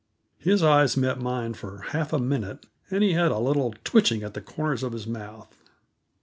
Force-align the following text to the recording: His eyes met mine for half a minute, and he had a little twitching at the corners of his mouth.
His 0.39 0.63
eyes 0.63 0.97
met 0.97 1.19
mine 1.21 1.53
for 1.53 1.81
half 1.89 2.11
a 2.11 2.17
minute, 2.17 2.65
and 2.89 3.03
he 3.03 3.13
had 3.13 3.29
a 3.31 3.37
little 3.37 3.75
twitching 3.83 4.23
at 4.23 4.33
the 4.33 4.41
corners 4.41 4.81
of 4.81 4.93
his 4.93 5.05
mouth. 5.05 5.55